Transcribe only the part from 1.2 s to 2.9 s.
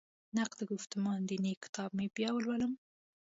دیني کتاب مې بیا ولولم.